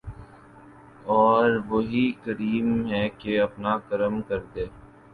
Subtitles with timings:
[1.07, 1.19] او
[1.43, 4.65] ر وہی کریم ہے کہ اپنا کرم کردے۔